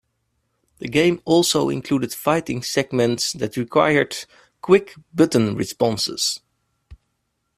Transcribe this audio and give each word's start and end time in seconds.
The 0.79 0.87
game 0.87 1.21
also 1.25 1.69
included 1.69 2.11
fighting 2.11 2.63
segments 2.63 3.33
that 3.33 3.55
required 3.55 4.25
quick 4.59 4.95
button 5.13 5.55
responses. 5.55 6.39